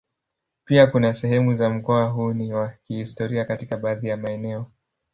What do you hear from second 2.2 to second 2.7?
ni